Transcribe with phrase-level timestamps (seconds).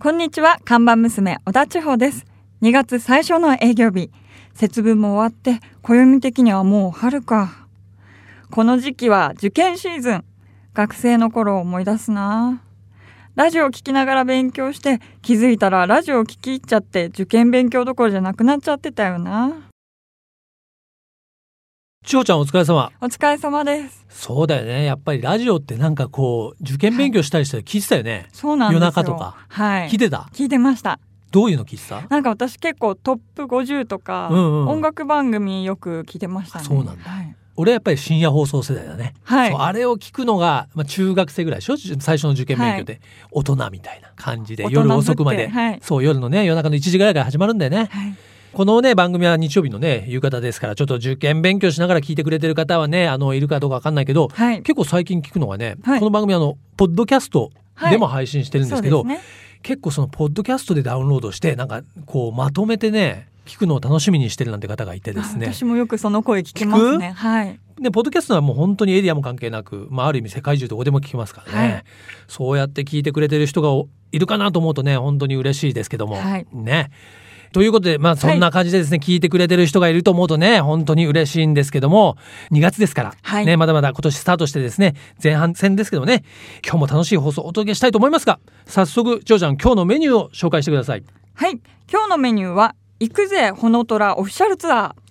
[0.00, 2.24] こんにちは、看板娘、小田千穂です。
[2.62, 4.12] 2月最初の営業日。
[4.54, 7.66] 節分も終わって、暦的にはもう春か。
[8.48, 10.24] この時期は受験シーズン。
[10.72, 12.62] 学生の頃を思い出すな。
[13.34, 19.67] ラジオを聞きながら勉強して、気づいたらラジオを聞き入っちゃって、受験勉強どころじゃなくなっちゃってたよな。
[22.08, 22.90] 千穂ちゃんお疲れ様。
[23.02, 24.06] お疲れ様です。
[24.08, 24.86] そうだよね。
[24.86, 28.28] やっぱりラジオってなんかこう、受験勉強したりしたら聞いてたよね。
[28.32, 28.80] そうなんですよ。
[28.80, 29.36] 夜中とか。
[29.46, 29.90] はい。
[29.90, 30.30] 聞いてた？
[30.32, 30.98] 聞いてました。
[31.32, 32.06] どういうの聞いてた？
[32.08, 36.64] なんか私結構トップ50とか、うんうん音楽番組よく聞いてましたね。
[36.64, 37.36] そうなんだはい。
[37.56, 39.12] 俺はやっぱり深夜放送世代だね。
[39.22, 41.76] はいあれを聞くのが、まあ、中学生ぐらいでしょ？
[42.00, 43.02] 最初の受験勉強で、
[43.32, 47.90] 大人みたいな感じで夜遅くまで、はいそう夜のね夜中の1時ぐらいから始まるんだよね。
[47.90, 48.14] はい。
[48.52, 54.62] このね番組は日曜日のね夕方ですからちょっと受験勉強しながら聞いてくれてる方はねあのいるかどうかわかんないけど、はい。
[54.62, 55.98] 結構最近聞くのがね、はい。
[55.98, 57.50] この番組あのポッドキャスト
[57.90, 59.24] でも配信してるんですけど、そうですね。
[59.62, 65.46] 結構そのポッドキャストでダウンロードしてなんかこうまとめてね聞くのを楽しみにしてるなんて方がいてですね。
[65.46, 67.12] あ私もよくその声聞きますね。
[67.12, 67.58] はい。
[67.80, 71.84] でポッドキャストはもう本当にエリアも関係なく、まあ、ある意味世界中どこでも聞けますからね、はい。
[72.26, 76.46] そうやって聞いてくれてる人がいるかなと思うとね本当に嬉しいですけども、はい。
[76.52, 76.90] ね
[77.52, 82.16] ということでまあそんな感じでですね、聞いてくれてる人がいると思うとね本当に嬉しいんですけども
[82.52, 86.24] 2月ですから、はいね、まだまだ今年スタートしてですね前半戦ですけどもね
[86.62, 91.04] 今日も楽しい放送をお届けしたいと思いますが早速ジョーちゃん今日のメニューを紹介してください。
[91.34, 91.60] はい。
[91.90, 95.08] 今日のメニューは、行くぜ、ほのとらオフィシャルツアー。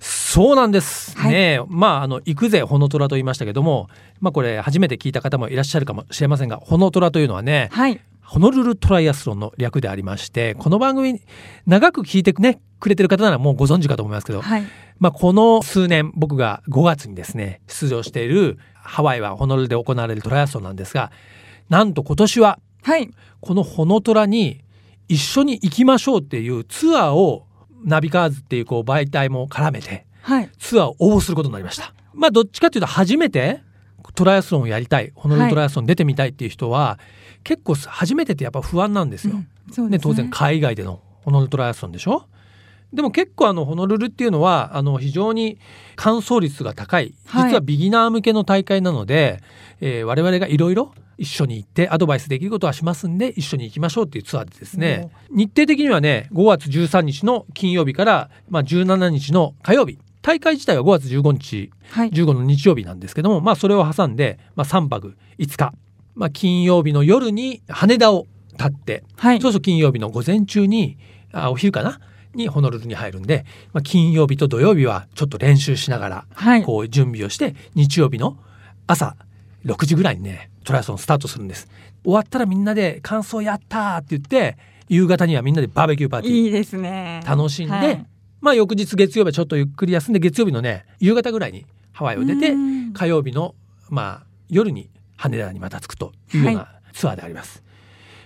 [0.00, 3.88] そうなんです、はいねまああの行くぜほのとらと言いましたけども
[4.20, 8.00] まあこれ初めて聞いた方もいらっしゃるかもしれませんがほのとらというのはねはい。
[8.28, 11.22] ホノルルトライアスロンの略でありましてこの番組
[11.66, 14.64] 長く聞いてねくれてる方ならもうご存知かと思いますけど、はい。
[14.98, 21.10] まあこの数年僕が5月にですね出場しているハワイはホノルルで行われるトライアスロンなんですが
[21.70, 23.10] なんと今年ははい。
[23.40, 24.62] このホノトラに
[25.08, 27.46] 一緒に行きましょうっていうツアーを
[27.82, 30.50] ナビカーズっていうこう媒体も絡めてはい。
[30.58, 31.94] ツアーを応募することになりました。
[32.12, 33.62] まあどっちかというと初めて
[34.14, 35.12] トライアスロンをやりたい。
[35.14, 36.98] ホノルルトライアスロン出てみたいっていう人は、
[37.44, 39.34] 結構初めてってやっぱ不安なんですよ。
[39.34, 39.48] うん。
[39.72, 39.98] そうね。
[39.98, 42.24] 当然海外でのホノルルトライアスロンでしょ？
[42.92, 45.58] でも結構あのホノルルっていうのはあの非常に
[45.96, 47.14] 完走率が高い。
[47.26, 47.48] はい。
[47.50, 49.42] 実はビギナー向けの大会なので、
[49.80, 55.10] えー我々がいろいろ一緒に行ってアドバイスできることはしますんで一緒に行きましょうっていうツアーでですね。
[55.30, 62.10] 日程的にはね5月13日の金曜日から、まあ、17日の火曜日大会自体は5月15日はい。
[62.10, 65.72] 15の日曜日なんですけども、まあ、それを挟んで、まあ、3泊5日、
[66.14, 69.40] まあ、金曜日の夜に羽田を立ってはい。
[69.40, 70.98] そうそう金曜日の午前中に
[71.32, 72.00] あお昼かな？
[72.34, 76.62] にホノルルに入るんで、まあ、金曜日と土曜日はちょっと練習しながらはい。
[76.64, 78.36] こう準備をして日曜日の
[78.86, 79.16] 朝
[79.64, 81.68] 6時ぐらいにねトライアスロンスタートするんです
[82.04, 84.58] 終わったらみんなで感想やったーって言って
[84.88, 87.22] 夕方にはみんなでバーベキューパーティーいいですね。
[87.26, 88.06] 楽しんで、はい
[88.40, 93.54] まあ翌日月曜日はちょっとゆっくり休んで月曜日のね夕方ぐらいにハワイを出てうん火曜日の
[93.90, 97.62] まあ夜に羽田にまた着くというようなツアーであります。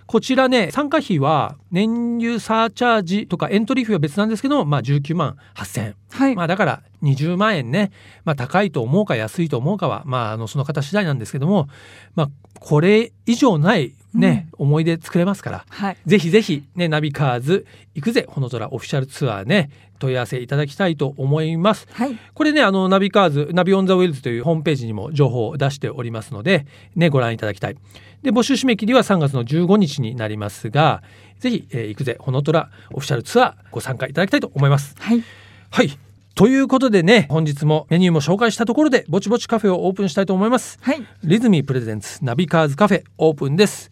[0.06, 6.36] こちらね参加費は燃油サーチャージとかエントリー費は別なんですけど、まあ、19万8,000円、はい。
[6.36, 7.90] まあ、だから20万円ね、
[8.24, 11.68] まあ、高いと思うか安いと思うかは、まあ、あのその方次第なんですけども、
[12.14, 12.30] まあ、
[12.60, 15.96] これ以上ないね、思い出作れますからはい。
[16.04, 21.88] ぜひぜひねナビカーズ行くぜホノトラオフィシャルツアーね問い合わせいただきたいと思います。
[21.92, 22.18] はい。
[22.34, 27.76] これねあのナビカーズナビ on the wheels というホームページにも情報を出しておりますのでねご覧いただきたい。
[28.22, 31.02] で募集締め切りは3月の15日になりますが
[31.42, 34.94] ぜひ、えー行くぜほのとらオフィシャルツアーご参加いただきたいと思います。
[35.00, 35.24] はい。
[35.70, 35.98] はい
[36.34, 40.78] ということでね本日もメニューも紹介したところでぼちぼちカフェをオープンしたいと思います。
[40.80, 41.04] はい。
[41.24, 43.90] リズミープレゼンツナビカーズカフェオープンです。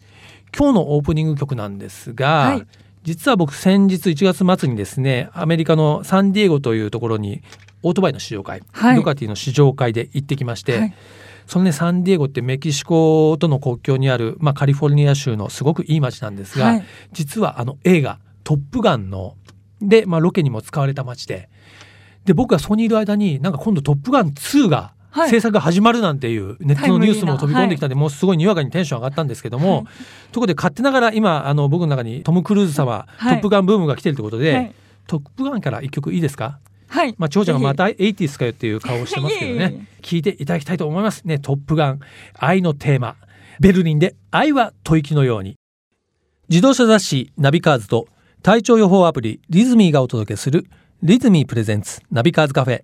[0.57, 2.67] 今日のオープニング曲なんですが、はい
[3.03, 7.41] 実は僕先日1月末にですねアメリカのサンディエゴというところに
[7.81, 10.93] オートバイの試乗会、はいドカティの試乗会で行ってきまして、はい
[11.47, 16.83] そのねサンディエゴってメキシコとの国境にある、まあ、カリフォルニア州のすごくいい街なんですが、はい。
[17.11, 19.35] 実はあの映画「トップガンの」
[19.81, 21.49] で、まあ、ロケにも使われた街で。
[22.25, 25.29] で僕がそこにいる間になんか今度「トップガン2」がはい。
[25.29, 29.85] 制作が始まるなんていうネットのニュースも飛び込んできたんで、タもうすごいにわかにテンション上がったんですけども、はい。
[30.31, 33.33] ところで勝手ながら今あの僕の中にトム・クルーズ様、はい。
[33.33, 34.71] トップガンブームが来てるということで、はい。
[35.07, 36.59] トップガンから一曲いいですか？
[36.91, 37.15] はい。
[37.17, 39.87] まあ、長ちゃんがまぜた 80s かよっていう顔をしてますけどね。
[40.03, 41.23] 聞いていただきたいと思います。
[41.23, 41.99] ね「トップガン
[42.37, 43.15] 愛のテーマ」
[43.61, 45.55] ベルリンで「愛は吐息のように」
[46.49, 48.07] 自動車雑誌ナビカーズと
[48.43, 50.67] 体調予報アプリリズミーがお届けする
[51.01, 52.81] リズミープレゼンツナビカーズカフェ。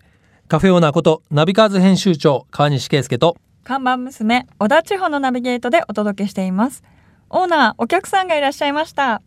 [0.48, 6.83] カフェオーナーことナビカーズ編集長川西圭介とひ看板娘、小田千穂のナビゲートでお届けしています。
[7.30, 9.21] オーナー、お客さんがいらっしゃいました。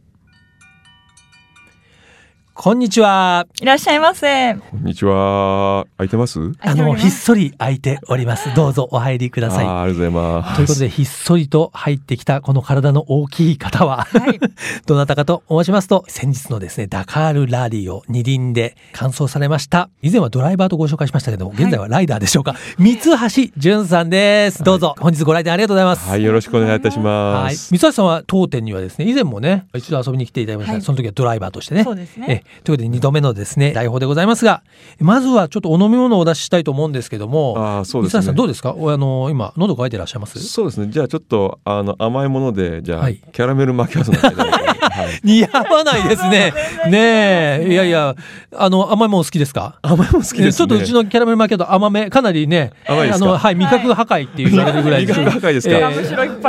[2.63, 3.47] こんにちは。
[3.63, 4.55] いらっしゃいませ。
[4.55, 5.87] こんにちは。
[5.97, 6.53] 空いてます？
[6.61, 8.55] あの、ひっそり空いております。
[8.55, 9.67] どうぞお入りください。
[9.67, 10.57] ありがとうございます。
[10.57, 14.39] ということで、ひっそりと入ってきたこの体の大きい方は、はい。
[14.85, 19.89] どなたかと申しますと、先日のですね、ダカールラリーを二輪で完走されました。
[20.03, 22.57] 以前はドライバーとご紹介しましたけども、現在はライダーでしょうか。
[22.77, 23.11] 三橋
[23.57, 24.63] 淳さんです。
[24.65, 26.07] どうぞ、本日ご来店ありがとうございます。
[26.11, 27.05] はい、よろしくお願いいたしはい。
[27.05, 27.71] ます。
[27.71, 30.73] 三橋さんは当店にはですね、以前もね、一度遊びに来ていただきました。
[30.75, 31.85] はいその時はドライバーとしてね。
[31.85, 34.63] そうですねえということで、二度目のですね、来訪でございますが、
[34.99, 38.23] まずはちょっとお飲み物をお出ししたいと思うんですけども、あーそうですね。
[38.23, 38.75] さんどうですか？
[38.77, 40.39] おあの、今、喉乾いてらっしゃいます？
[40.47, 40.89] そうですね。
[40.91, 43.21] じゃあちょっとあの甘いもので、じゃあ、はい。
[43.33, 45.21] キャラメルマキアートなはい。
[45.25, 46.53] 似合わないですね。
[46.89, 47.67] ねえ。
[47.71, 47.75] い。
[47.75, 48.15] やいや、
[48.57, 49.79] あの、甘いもの好きですか？
[49.83, 50.53] 甘いもの好きですね。
[50.53, 53.25] ちょっとうちのキャラメルマキアート甘め、かなりね、甘いですか？
[53.27, 55.75] あの、はい、味覚破壊って言われるぐらい 味覚破壊ですか？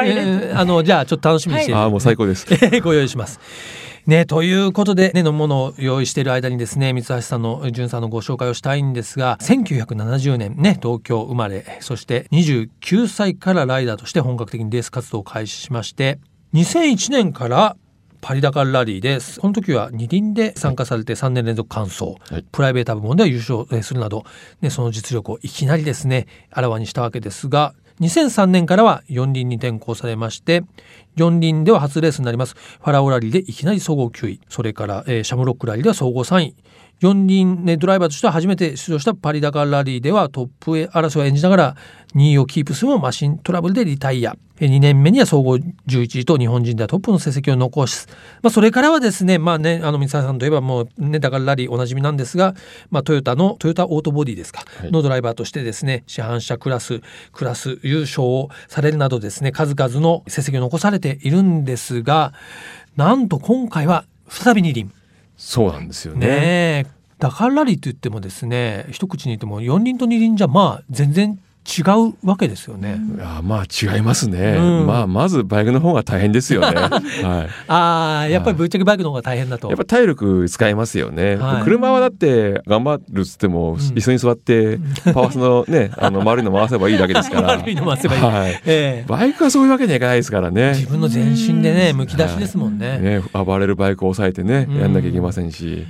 [0.06, 2.45] えーあの、じゃあちょっと楽しみにして、ああもう最高です。
[2.83, 3.39] ご用意します。
[4.07, 16.19] ね、ということで、ね、飲むものを用意している間にですね、三橋さんの、淳さんのご紹介をしたいんですが、1970年ね、東京生まれ、そして29歳からライダーとして本格的にレース活動を開始しまして、
[16.53, 17.77] 2001年から
[18.21, 19.39] パリダカルラリーです。
[19.39, 24.25] この時は二輪で参加されて3年連続完走、はいプライベート部門では優勝えーするなど、
[24.62, 30.63] ね、その実力をいきなりですね、あらわにしたわけですが、2003年からは四輪に転向されまして、
[31.15, 32.56] 四輪では初レースになります。
[32.56, 36.56] ファラオラリーでいきなり総合9位、それから、えーシャムロックラリーでは総合3位、
[37.01, 41.75] 四輪、ね、ドライバーとしては初めて出場したパリダカルラリーではトップ争いを演じながら
[42.15, 44.38] 2位をキープするもマシントラブルでリタイア。
[44.59, 48.06] 2年目には総合11位と日本人ではトップの成績を残し、
[48.44, 52.53] まあ、それからはですね、まあね、あの、三沢さんといえばもうね、ダカルラリーおなじみなんですが、
[52.92, 57.01] まあ、トヨタの、トヨタオートボディですか、はいのドライバーとしてですね、市販車クラス、
[57.31, 62.33] クラス優勝をされるなどですね、数々の成績を残されているんですが、
[62.95, 64.92] なんと今回は再び二輪。
[65.42, 66.28] そうなんですよね。
[66.28, 66.86] ね
[67.18, 73.00] ダカールラリーと言ってもですね一口に言っても四輪と二輪じゃまあ全然違うわけですよね。
[73.16, 74.56] いやまあ違いますね。
[74.58, 74.88] うん。
[74.88, 76.68] まあまずバイクの方が大変ですよね。
[76.75, 77.00] はい。
[77.68, 79.68] ああやっぱりぶっちゃけバイクの方が大変だと。
[79.68, 81.63] やっぱ体力使いますよね、はい。
[81.63, 83.75] 車はだって頑張るっつっても、ん。
[83.75, 84.80] 椅子に座って
[85.13, 87.50] パワースのね あの丸いの回せばいいだけですから。
[87.50, 88.22] 悪いの回せばいい。
[88.22, 88.52] はい。
[88.66, 89.06] ええ。
[89.08, 90.69] バイクはそういうわけにはいかないですからね。
[90.72, 92.98] 自分の全身でねむき出しですもんね。
[92.98, 95.86] ね暴れるバイクを抑えてねうんやんなきゃいけませんし、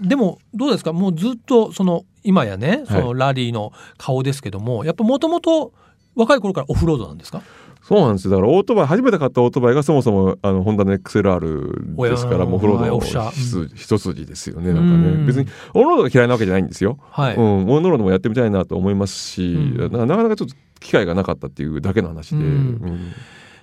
[0.00, 0.92] でもどうですか？
[0.92, 5.72] もうずっとその今やねそのはラリーの顔ですけども、やっぱもともと
[6.14, 7.42] 若い頃からオフロードなんですか？
[7.82, 8.24] そうなんです。
[8.26, 15.20] よだからオートバイ初めて買ったオートバイがそもそもあのホンダの XLR ですからもうオフロードの一一筋ですよねなんかうん。
[15.20, 17.36] ね別にオンロードが嫌いなわけじゃないんですよ、はい。
[17.36, 19.92] うん、オンロードもやってみたいなと思いますし、うん。
[19.92, 22.42] ななかなかちょっと機会がなかったっていうだけの話で、うん。
[22.42, 22.46] う
[22.90, 23.12] ん。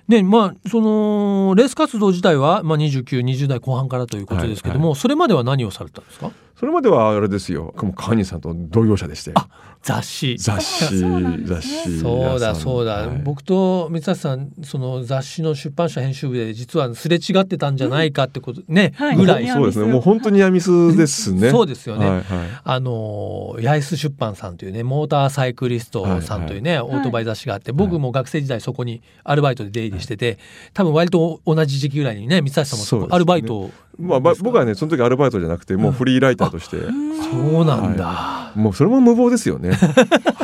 [0.08, 6.30] ねまあそのレース活動自体は、まあ、2920代後半からということですけども、それまでは何をされてたんですか？
[6.56, 7.74] それまではあれですよ。
[7.82, 9.32] もうカーニーさんと同業者でして。
[9.34, 9.48] あ
[9.84, 10.36] 雑誌。
[10.38, 11.40] 雑誌ね。
[11.44, 13.18] 雑誌そうだそうだ、はい。
[13.22, 19.16] 僕と三橋さんその雑誌の出版社編集部で実はすれ違ってたんじゃないかってこと、ね、はい。
[19.16, 19.92] ぐらい、いやそうですね。
[19.92, 21.50] もう本当にヤミスですね。
[21.52, 22.24] そうですよね、はいはい。
[22.64, 30.38] あの八重洲出版さんというねモーターサイクリストさんというね、オートバイ雑誌があって、僕も学生時代そこにアルバイトで出入りしてて、
[30.72, 33.08] 多分割と同じ時期ぐらいにね三橋さんもそこね。
[33.10, 33.70] アルバイトを。
[33.98, 39.70] まあ、ば僕はねその時アルバイトじゃなくてもうフリーライターとして、そうなんだ、もうそれも無謀ですよね。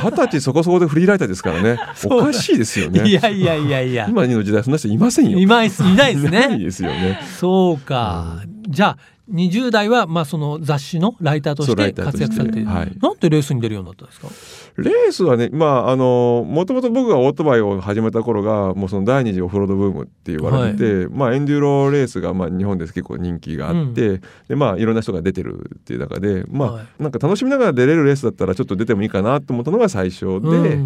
[0.02, 1.78] 二十歳そこそこでフリーライターですからね。
[2.06, 3.08] おかしいですよね。
[3.08, 4.06] いやいやいやいや。
[4.08, 5.38] 今の時代そんな人いませんよ。
[5.38, 7.20] いないっすいないですいないねですよね。
[7.38, 8.98] そうか、じゃあ
[9.32, 12.98] 20代はまあその雑誌のライターとして活躍されて、はい。
[13.00, 14.28] なんでレースに出るようになったんですか？
[14.76, 26.86] レースはねまああのもともと僕がオートバイを始めた頃がもうその第二次オフロードブームって言われてて、まあエンデューロレースがまあ日本で結構人気があって、でまあいろんな人が出てるっていう中でまあ、はい。
[26.98, 30.26] なんか楽しみながら出れるレースだったらちょっと出てもいいかなと思ったのが最初で。
[30.26, 30.76] う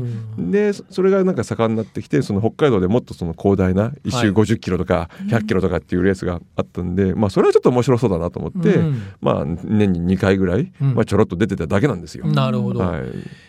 [0.41, 0.51] ん。
[0.51, 9.03] でそそれがなんか盛んになってきてその北海道でもっとその広大な一周はい50キロとか100キロとかっていうレースがあったんで、まあそれはちょっと面白そうだなと思って、うん。
[9.21, 10.95] まあ年に2回ぐらい、うん。
[10.95, 12.27] まあ、ちょろっと出てただけなんですよ。
[12.27, 13.03] なるほど、はい、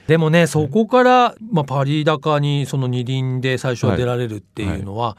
[0.08, 5.18] でもねそこから、まあ、パリ高にその二輪で最初は出られるっていうのは、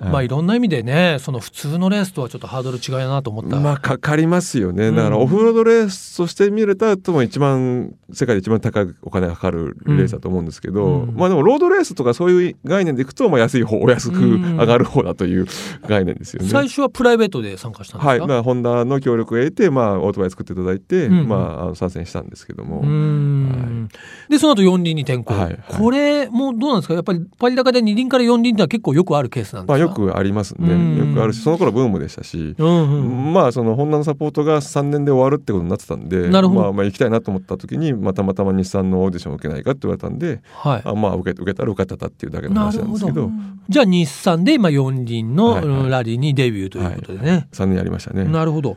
[0.00, 4.90] まあいろんな意味でねその普通のレースとはちょっとハードル違いだなと思った、まあかかりますよね。
[4.90, 11.14] だからうんオフロードレースとして見れたとも一番世界で一番高いお金がかかるレースだと思うんですけど、うん。
[11.14, 14.56] まあでもロードレースとかそういう概念でいくとまあ安い方お安くうん。
[14.58, 15.46] 上がる方だという
[15.86, 16.48] 概念ですよね。
[16.48, 21.28] 最初はプライベートで参加したんですか、はい、まあ、ホンダの協力を得て、まあ、オートバイ作っていただいて、うん。
[21.28, 23.88] まあ、あの参戦したんですけども、うーん
[24.28, 25.42] でその後四輪に転向、はい。
[25.44, 25.58] はい。
[25.68, 26.94] これもどうなんですか？
[26.94, 31.08] やっぱりパリ高で二輪から四輪ってのは結構よくあるケースなんですか、まあ、よくありますね、うん。
[31.10, 33.32] よくあるしその頃ブームでしたし、うんうん。
[33.32, 40.82] まあそのホンダのサポートが3年で終わるってことになってたんでまあ、まあ行きたいなと思った時に、まあ、たまたま日産のオーディションを受けないかって言われたんではい。
[40.84, 43.30] あまあ受け受けたら受かってたっていうだけの話なんですけど
[43.68, 48.24] じゃあ日産で今四輪のラリーにデビューということでね、3年やりましたね。
[48.24, 48.76] なるほど。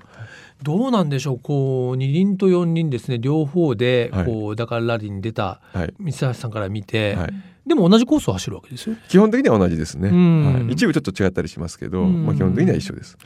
[0.62, 3.18] どうなんでしょうこう二輪と四輪ですね。
[3.18, 4.26] 両方ではい。
[4.26, 5.94] こうだからラリーに出たはい。
[6.00, 7.34] 三橋さんから見て、はい、
[7.70, 8.96] でも同じコースを走るわけですよ。
[8.96, 10.54] ね基本的には同じですね、うん。
[10.54, 12.26] はい、一部ちょっと違ったりしますけど、うん。
[12.26, 13.18] まあ、基本的には一緒です。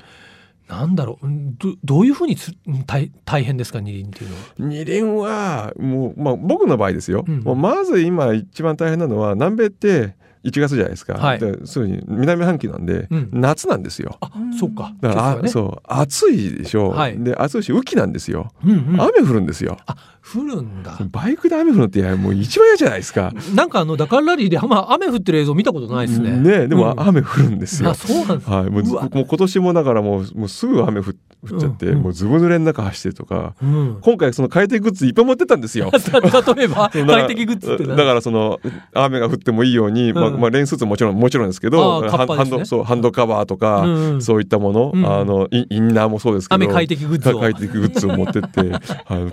[0.68, 1.26] なんだろう。
[1.26, 2.54] うんどどういうふうにつ
[2.86, 4.42] 大大変ですか二輪っていうのは？
[4.60, 7.40] 二輪はもう、まあ、僕の場合ですよ、うん。
[7.40, 11.40] もうまず今一番大変なのは南米って1月じゃないですか、はい。
[11.40, 13.30] でそういう南半球なんで、うん。
[13.32, 14.18] 夏なんですよ。
[14.20, 14.94] あ、そっか。
[15.00, 15.50] だから、ね。
[15.50, 15.82] そう。
[15.86, 17.18] 暑いでしょ、はい。
[17.18, 19.78] で暑いし雨季なんですよ、うんうん、雨降るんですよ。
[19.86, 20.98] あ降るんだ。
[21.12, 23.34] バイクで雨降るのってもう一番嫌じゃないですか。
[23.54, 26.32] なんかあのダカーラリーで、まあ、雨降ってる映像見たことないですね。
[26.32, 27.00] ねでも、うん。
[27.00, 27.90] 雨降るんですよ。
[27.90, 32.04] あそうなんですはい、もうもう今年もだからもうもうすぐ雨降っ降っちゃって、うんうん。
[32.04, 35.92] もうずぶ濡れの中走ってるとかうん、今回その快適グッズいっぱい持ってったんですよ。
[35.92, 36.20] た
[36.54, 38.60] 例えば 快適グッズってだ何からその
[38.94, 40.40] 雨が降ってもいいように、まあうん。
[40.40, 42.10] まあレインスーツももちろんもちろんですけあどね。
[42.10, 44.22] ハンドそうハンドカバーとか、うんうん。
[44.22, 45.06] そういったもの、うん。
[45.06, 47.40] あのインインナーもそうですけど雨快適グッズを。
[47.44, 48.72] 快適グッズを持ってって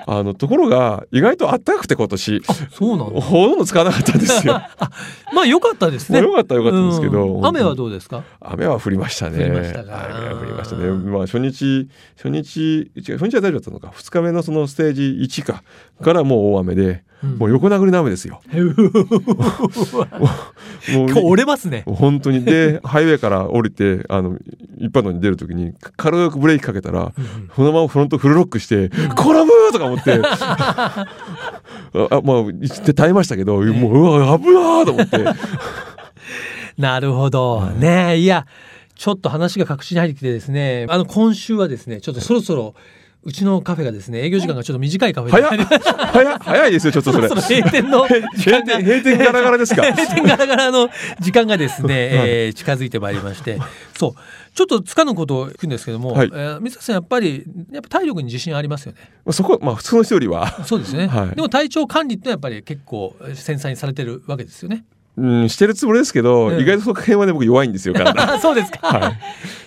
[0.07, 0.80] あのところが
[1.13, 3.21] 意外と暖かくて今年そうなの？
[3.21, 4.55] ほとんど使わなかったんですよ。
[5.35, 6.21] まあ良かったですね。
[6.21, 8.23] まあ良かったは良かったんですけど、うん雨はどうですか？
[8.41, 9.45] 雨は降りましたね。
[9.45, 10.87] 降りましたか雨は降りましたね。
[10.91, 13.93] まあ初日初日初日は大丈夫だったのか。
[13.95, 15.63] 二日目のそのステージ1か
[16.03, 18.41] からもう大雨で、うんもう横殴りの雨ですよ。
[20.93, 21.85] もう折れますね。
[21.87, 24.39] 本当にでハイウェイから降りてあの
[24.79, 27.13] 一般道に出るときに軽くブレーキかけたら、
[27.55, 31.07] そのままフロントフルロックして「転ぶ!」とか思って あ
[31.93, 35.25] あまあ言って耐えましたけど、もううわ危なーと思って。
[36.79, 37.67] なるほど。
[37.79, 38.47] ねえいや
[38.97, 42.75] ちょっと話が確信に入ってきてですねあの今週はですねちょっとそろそろ
[43.23, 45.43] うちのカフェがですね営業時間がちょっと短いカフェで。
[45.43, 45.69] 早っ。
[46.13, 46.39] 早っ。
[46.41, 47.29] 早いですよちょっとそれ。
[47.31, 48.79] そ閉店の時閉間が。
[48.79, 49.83] 店閉店ガラガラですか？
[49.83, 50.89] 閉店ガラガラの
[51.21, 53.59] 時間がですね、えー近づいてまいりまして。
[53.99, 54.15] そう。
[54.55, 56.31] ちょっとつかぬことを聞くんですけども、はい。
[56.33, 58.99] えー水田さんやっぱりやっぱ体力に自信ありますよね。
[59.27, 61.37] まあそこまあ普通の人よりは、そうですね、はい。
[61.37, 64.85] でも体調管理ってやっぱり結構繊細にされてるわけですよね
[65.21, 66.61] うん、してるつもりですけど、うん。
[66.61, 68.35] 意外とその辺はね僕弱いんですよ体。
[68.35, 69.19] あ そうですか、はい。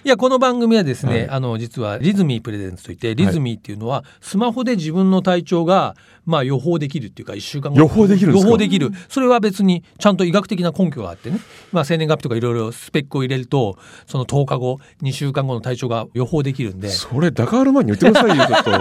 [0.06, 1.30] いやこの番組はですね、はい。
[1.30, 5.96] あの実はリズミープレゼンツといってリズミーっていうのはスマホで自分の体調が
[6.26, 8.90] まあ予報できるっていうか1週間後予報できる予報できる。
[9.10, 11.40] それは別にちゃんと医学的な根拠があってね、
[11.72, 16.90] まあ、生年月日とかいろいろスペックを入れるとその10日後2週間後の体調が予報できるんで。
[16.90, 18.72] それダカール前に言ってくださいよちょっと。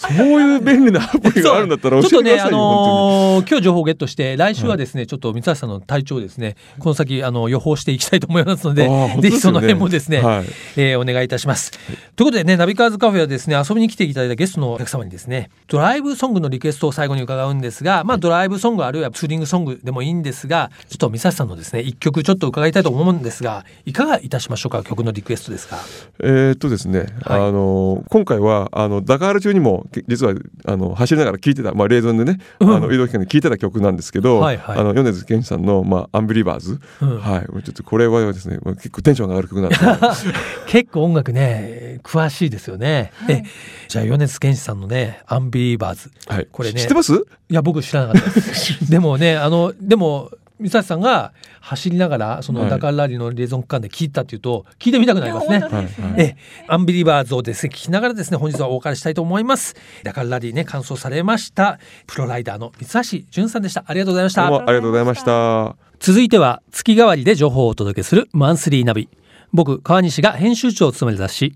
[0.16, 10.44] そういう便利なアプリがあるんだったら教えちょってとね、あくださいよ、本のー今日情報をゲットして、来週はですね、ちょっと三橋さんの体調をですね、この先、あの、予報していきたいと思いますので、あー本当ぜひその辺もですね、はい。
[10.76, 11.72] えーお願いいたします。
[12.16, 25.78] ということでね、ナビカーズカフェはですね、遊びに来ていただいたゲストのお客様にですね、ドライブソングのリクエストを最後に伺うんですが、まあ、ドライブソングあるいはツーリングソングでもいいんですが、ちょっと三橋さんのですね、一曲ちょっと伺いたいと思うんですが、いかがいたしましょうか、曲のリクエストですか？
[26.22, 27.40] えーっとですね、はい。
[27.40, 30.34] あの今回はあのダカール中にもけ実は
[30.66, 32.74] あの走りながら聴いてた、まあ、リエゾンでね、うん。
[32.74, 34.78] あの移動期間で聴いてた曲なんですけど、はいはい。
[34.78, 39.76] あの米津玄師さんの、まあ「アンビリーバーズ」うんはいちょっとこれはですねまあ結構テンションが上がる曲なんで
[40.66, 43.12] 結構音楽ね詳しいですよね。
[43.28, 43.42] え
[43.88, 47.12] じゃあ米津玄師さんのね「アンビリーバーズはい、これね知ってます？
[47.14, 48.86] いや僕知らなかったです。
[48.90, 50.30] でもねあのでも
[50.60, 55.58] 三橋さんが走りながらそのはいダカールラリーのリエゾン区間で聞いたっていうと聞いてみたくなりますね。
[55.58, 56.36] はいはいえ
[56.68, 59.74] アンビリーバーズをですね聞きながらですね本日はお別れしたいと思います。
[60.04, 63.84] ダカールラリーね完走されましたプロライダーの三橋淳さんでした。
[63.86, 64.48] ありがとうございました。
[64.48, 65.91] どうもありがとうございました。
[66.02, 69.08] 続いては月替わりで情報をお届けするマンスリーナビ。
[69.52, 71.54] 僕川西が編集長を務める雑誌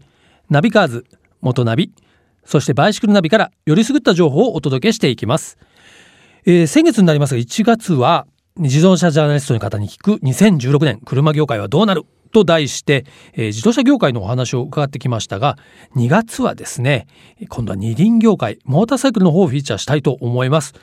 [0.50, 1.04] ナビカーズ
[1.40, 1.92] モトナビ
[2.44, 5.58] そしてバイシクルナビからよりすぐった情報をお届けしていきます、
[6.44, 15.56] えー先月になりますが1月は自動車ジャーナリストの方に聞く2016年車業界はどうなると題して、えー自動車業界のお話を伺ってきましたが
[15.96, 17.06] 2月はですね
[17.48, 20.72] 今度は二輪業界モーターサイクルの方をフィーチャーしたいと思います。
[20.72, 20.82] とい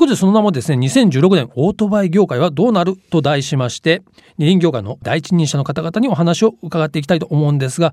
[0.00, 4.02] とでその名もですね2016年オートバイ業界はどうなると題しまして
[4.38, 7.92] 二輪業界の第一人者の方々にお話を伺っていきたいと思うんですが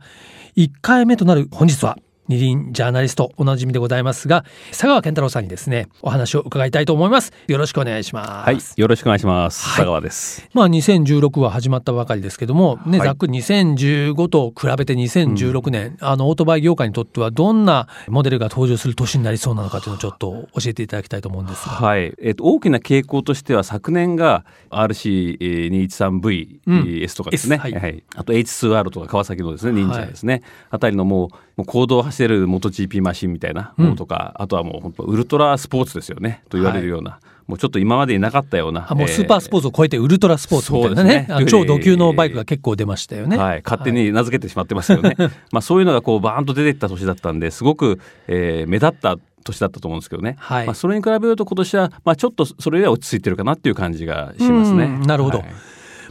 [0.56, 1.98] 1回目となる本日は
[2.29, 7.33] 二輪ジャーナリストおなじみでございますが佐川健太郎さんにですねお話を伺いたいと思います。
[7.48, 8.29] よろしくお願いします。
[8.45, 9.77] はいよろしくお願いします、はい。
[9.77, 10.48] 佐川です。
[10.53, 13.07] まあ2016は始まったばかりですけどもね、はい。
[13.07, 21.71] ざっくり2015と比べて2016年、あのオートバイ業界にとってはどんなモデルが登場する年になりそうなのかというのをちょっと教えていただきたいと思うんですが。
[21.71, 27.74] はい、えっと大きな傾向としては昨年が RC213VS とかですね、うはい。
[27.74, 43.38] はい、あと H2R とか川崎のですね忍者ですね、あたりのもうもう公道を走れる元 GP マシンみたいなものとか、あとはもう本当ウルトラスポーツですよねと言われるような、もうちょっと今までになかったようなあもうスーパースポーツを超えてウルトラスポーツみたいなねね超ド級のバイクが結構出ましたよね。
[43.38, 45.16] はい、勝手に名付けてしまってますけどね、
[45.52, 50.66] まあそういうのがこうバーンと出ていった年だったんですごく、えー目立った年だったと思うんですけどね、はい。
[50.66, 54.84] まあ、それに比べると今年は、まあ、ちょっとそれよりは落ち着いてるかなっていう感じがしますね。
[54.84, 55.40] うんなるほど。
[55.40, 55.48] はい。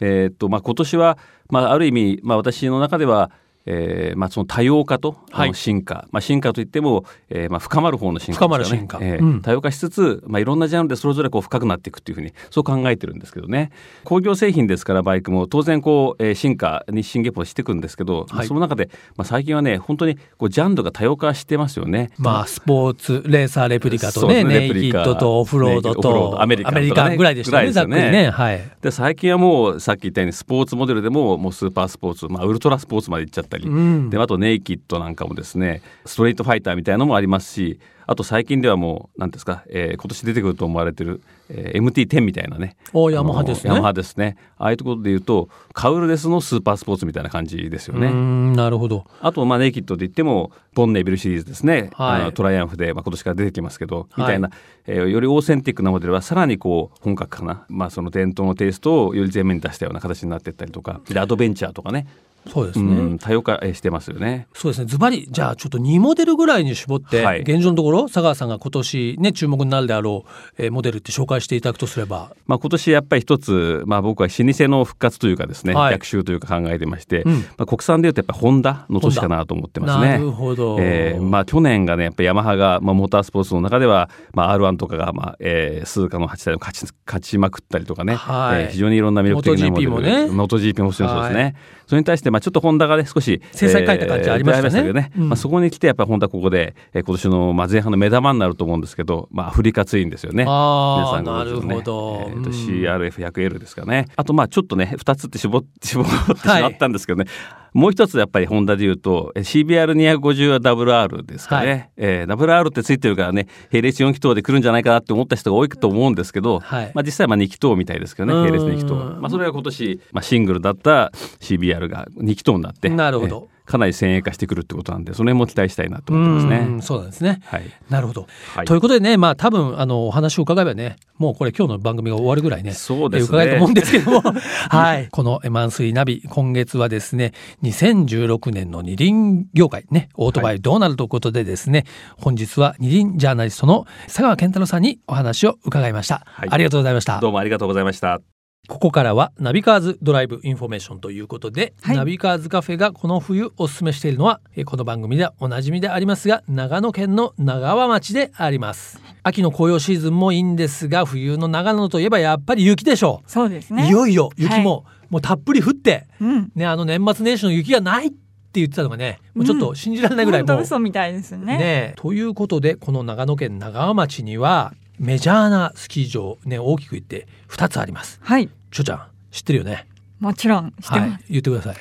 [0.00, 1.19] えーっとまあ、今年は、
[1.50, 3.31] まあ、ある意味、まあ、私の中では
[3.70, 5.48] えーまあ、その多様化とあはい。
[5.48, 8.80] の進化、まあ、進化といっても、えーまあ、深まる方の進化深まるですよね。
[8.80, 8.98] 進化。
[9.02, 9.42] えーうん。
[9.42, 13.70] 多様化しつつ、まあ、いろんなジャンルでそれぞれこう深くなっていくっていうふうにそう考えてるんですけどね。
[14.04, 22.10] 工業製品ですからバイクも当然こう、えー進化に進下歩していくんですけど、まあその中で、まあ、最近はね本当にこうジャンルが多様化してますよね。
[22.16, 27.72] まあスポーツレーサーレプリカとねねネイキッドとオフロードとドアメリカぐらいでしたね。
[27.72, 28.30] ざっくりね。
[28.30, 28.60] はい。
[28.80, 34.11] で最近はもうさっき言ったようにスポーツモデルでももうスーパースポーツ、まあ、ウルトラスポーツまで行っちゃったり、うん。
[34.11, 42.77] であとネイキッドなんかもですねストリートファイターみたいなのもありますしあと最近ではもう何ですか、えー今年出てくると思われてる、えー MT10 みたいなね。
[42.95, 43.75] おヤマハですね。
[43.75, 44.37] ヤマハですね。
[44.57, 48.11] ああいうところで言うとカウルレスのスーパースポーツみたいな感じですよね。
[48.57, 49.05] なるほど。
[49.21, 51.91] あと、まあ、ネイキッドで言っても、ボンネビルシリーズですね。
[51.93, 52.23] はい。
[52.23, 54.50] あのトライアンフで、まあ、今年から出てきますけど、はいみたいな、
[54.87, 62.07] えーよりオーセンティックなモデルは、さらにこう、本格化な、まあ、その伝統のテイストをより前面に出したような形になっていったりとか、で、アドベンチャーとかね、
[62.49, 64.47] そうですね、うん、多様化えーしてますよね。
[64.55, 64.87] そうですね。
[64.87, 67.40] ズバリじゃあちょっと2モデルぐらいに絞って、はい。
[67.40, 72.33] 現状のところ佐川さんが今年ね注目になるであろう、えーモデルって紹介していただくとすれば。
[72.47, 75.95] まあ、今年やっぱり一つ、まあ、僕は老舗の復活というかですね、はい。
[75.95, 77.33] 逆襲というか考えてまして、うん。
[77.35, 80.12] まあ、国産でいうとやっぱりホンダの年かなと思ってますね。
[80.12, 88.62] なるほど、えーまあ、去年がねやっぱヤマハが、まあ、モータースポーツの中では、まあ、R1 とかが、まあえー、数価の8台を勝ち勝ちまくったりとかね、はい。
[88.62, 90.26] えー非常にいろんな魅力的なモデル MotoGP もね。
[90.28, 91.55] モト GP もそうですね、はい。
[91.87, 94.78] それに対して、まあ、ちょっとホンダがね少し制裁書いた感じありましたね。
[94.78, 95.28] えーけどね、うん。
[95.28, 100.44] まあ、そこに来てやっぱりホンダここで、えー今年の、まあ、前半の目玉になると思うんですけど、まあ、アフリカツインですよね。
[100.46, 101.66] あー皆さんご存知のね。
[101.68, 102.27] なるほど。
[102.29, 102.55] えーとうん。
[102.55, 104.07] CRF100L ですかね。
[104.16, 107.31] あとまあちょっとね2つって絞って 絞ってしまったんですけどね、
[107.72, 111.90] もう一つやっぱりホンダで言うとえ CBR250 は WR ですかね、はい。
[111.96, 116.92] えー WR ってついてるからね並列4気筒で来るんじゃないかなって思った人が多いと思うんですけど、はい。
[116.94, 118.46] まあ、実際はまあ2気筒みたいですけどねうん。
[118.46, 123.48] 並列2気筒、まあ、それが今年、まあ、シングルだった CBR が2気筒になってなるほど。
[123.50, 126.83] えーかなり先鋭化してくるってことなんでその辺も期待したいなと思ってますうんね。
[126.83, 127.40] そうなんですね。
[127.44, 127.70] はい。
[127.90, 128.66] なるほど、はい。
[128.66, 133.38] ということでねまあ多分あのお話を伺えばねもうこれ今日の番組が終わるぐらいねそうですね。
[133.38, 134.22] 伺えると思うんですけども。
[134.70, 135.09] はい。
[135.11, 141.85] このマンスリーナビ今月はですね2016年の二輪業界ねオートバイどうなるということでですね、
[142.16, 146.48] 本日は二輪ジャーナリストの佐川健太郎さんにお話を伺いました、はい。
[146.50, 147.20] ありがとうございました。
[147.20, 148.38] どうもありがとうございました。
[148.68, 151.97] ここからはナビカーズドライブインフォメーションということで、はい。
[151.97, 159.01] ナビカーズカフェがこの冬お勧めしているのはえーこの番組ではおなじみでありますが長野県の長和町であります。
[159.23, 163.88] 秋の紅葉シーズンもいいんですが冬の長野といえばやっぱり雪でしょう、そうですね。
[163.88, 166.53] いよいよ雪も、もうたっぷり降ってうん。
[166.55, 171.57] ねあの年末年始の雪がないって言ってたのがねもうちょっと信じられないぐらい本もう、当嘘みたいですね。
[171.57, 178.48] ねということでこの長野県長和町にはメジャーなスキー場ね大きく言って2つありますはい。
[178.70, 179.87] ちょちゃん知ってるよね？
[180.20, 181.24] もちろん知ってはます。
[181.24, 181.76] い言ってください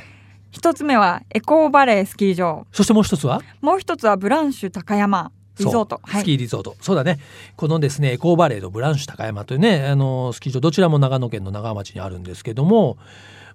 [0.51, 2.65] 一つ目はエコーバレースキー場。
[2.71, 3.41] そしてもう一つは？
[3.62, 6.01] もう一つはブランシュ高山リゾート。
[6.06, 7.19] そうスキーリゾートそうだね
[7.56, 12.97] このですねエコーバレーとブランシュ高山というねあのスキー場どちらも長野県の長浜町にあるんですけども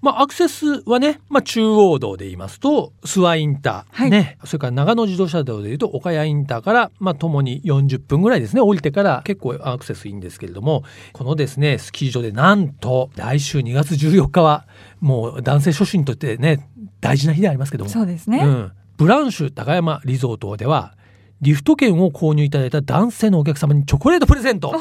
[0.03, 4.11] まあアクセスはね、まあ、中央道で言いますと諏訪インター、はい。
[4.11, 8.61] ねそれから長野自動車道でいうと岡谷インターからまあともに40分ぐらいですね。
[8.61, 10.83] 降りてから結構アクセスいいんですけれども。
[11.13, 14.67] このですねスキー場でなんと来週2月14日は
[15.01, 16.69] もう男性初心にとってね
[17.01, 17.91] 大事な日でありますけども。
[17.91, 18.39] そうですね。
[18.39, 20.95] うん、ブランシュ高山リゾートでは
[21.41, 24.73] リフト券を購入いただいた男性のお客様にチョコレートプレゼント。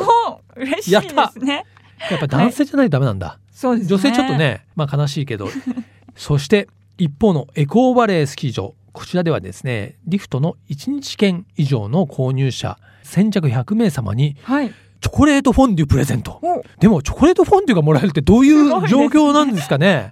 [0.56, 1.66] 嬉しいですね。
[2.10, 3.90] やっぱ男性じゃないとダメなんだ、そうですね。
[3.90, 4.38] 女性ちょっと。
[4.38, 5.50] ねまあ悲しいけど
[6.16, 14.72] そして一方のエコーバレースキー場こちらではですねリフトの1日券以上の購入者先着100名様にはい。
[15.02, 16.40] チョコレートフォンデュプレゼント。
[16.80, 20.12] でも、チョコレートフォンデュがもらえるってどういう状況なんですか ね？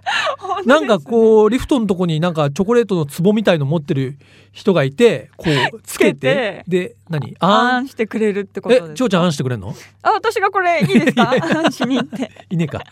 [0.66, 4.18] なんかこう、リフトのとこになんかチョコレートの壺みたいの持ってる
[4.50, 7.36] 人がいて、こう、 つけて、で、何？
[7.40, 7.88] あん？
[7.88, 9.74] してくれるってことですえ、ちょうちゃんあんしてくれんの？
[10.02, 11.32] あ、私がこれいいですか？
[11.32, 12.30] あんしに行って。
[12.48, 12.82] いねえか。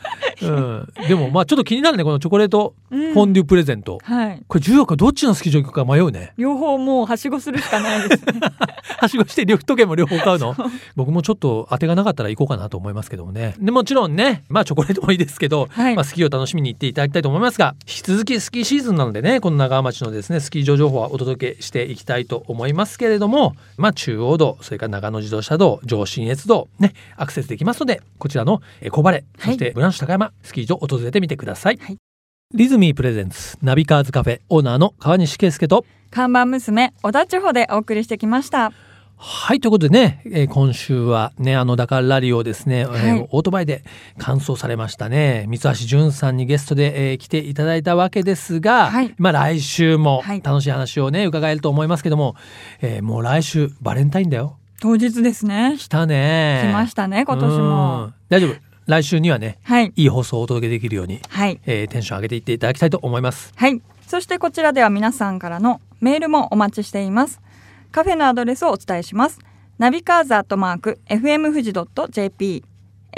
[0.42, 0.88] うん。
[1.09, 3.98] でも、まあちょっと気になるね、このチョコレートフォンデュプレゼント。
[4.07, 4.42] うん、はい。
[4.46, 6.33] これ14日どっちのスキー場行くか迷うね。
[6.37, 8.40] 両方もうはしごするしかないですね。
[8.98, 10.54] はしごしてリフト券も両方買うの？
[10.96, 13.54] 僕もちょっと当てがなかったら行こうかなと思いますけどもね。
[13.59, 31.79] でもちろんね、まあチョコレートもいいですけど、はい、まあスキーを楽しみに行っていただきたいと思いますが、引き続きスキーシーズンなのでね、この長浜町のですね、スキー場情報はお届けしていきたいと思いますけれども、まあ中央道、それから長野自動車道、上信越道、ね、アクセスできますので、こちらの小晴、そしてブランシュ高山スキー場を訪れてみてください。
[31.81, 31.99] はい、
[32.55, 38.73] リズミープレゼンツナビカーズカフェオーナーの川西圭介と看板娘小田千穂でお送りしてきました。
[39.20, 43.83] はい、ということでね、えー、今週はね、あのダカールラリーをですね、はい、えー、オートバイで
[44.18, 52.37] 完走されましたね、三橋淳さんにゲストで、えー、来ていただいたわけですが、はい、まあ来週も楽しい話をね、伺えると思いますけども、
[52.81, 54.57] えー、もう来週バレンタインだよ。
[54.81, 55.74] 当日ですね。
[55.76, 56.68] 来たね。
[56.70, 58.12] 来ましたね、今年も。
[58.28, 58.54] 大丈夫。
[58.87, 63.52] 来週にはね、はい、いい放送をお届けできるように、はいえー、テンション上げていっていただきたいと思います。
[63.57, 63.83] はい。
[64.07, 67.40] そしてこちらでは皆さんからのメールもお待ちしています。
[67.90, 69.38] カフェのアドレスをお伝えします。
[69.79, 71.72] ナビカーズアットマーク FM 富士
[72.11, 72.64] .jp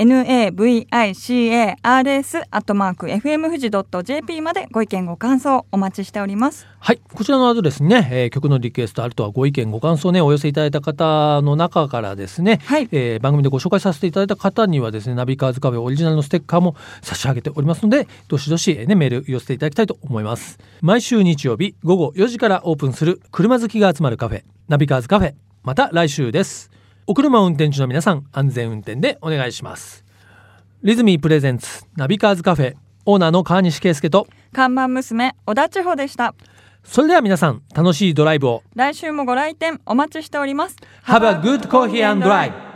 [0.01, 3.71] navicars アットマーク FM 富士
[4.05, 6.67] .jp までご意見ご感想お待ちしております。
[6.79, 12.89] はいこちらのアドレスにね、えー、曲のリクエストあるとはご意見ご感想ねお寄せいただいた方の中からですね、はい。
[12.93, 20.59] えー、番組でご紹介させていただいた方にはですねナビカーズカフェオリジナルのステッカーも差し上げておりますのでどしどし、ね、メール寄せていただきたいと思います。
[20.81, 25.35] 毎週日曜日午後4時からオープンする車好きが集まるカフェナビカーズカフェ。
[25.63, 26.71] また来週です
[27.11, 30.05] お車を運転中の皆さん安全運転でお願いします。
[30.85, 36.37] リズミープレゼンツナビカーズカフェオーナーの川西圭介と看板娘小田千穂でした。
[36.85, 38.63] それでは皆さん楽しいドライブを。
[38.77, 40.77] 来週もご来店お待ちしております。
[41.05, 42.70] Have a good coffee and drive